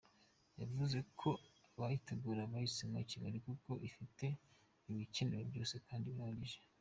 Yavuze 0.61 0.97
ko 1.19 1.29
‘‘Abayitegura 1.75 2.51
bahisemo 2.51 2.97
Kigali 3.11 3.37
kuko 3.47 3.71
ifite 3.89 4.25
ibikenewe 4.91 5.41
byose 5.49 5.75
kandi 5.87 6.07
bihagije. 6.15 6.59